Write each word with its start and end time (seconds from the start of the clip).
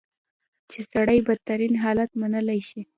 چې 0.71 0.79
سړی 0.93 1.19
بدترین 1.27 1.73
حالت 1.83 2.09
منلی 2.21 2.61
شي. 2.69 2.81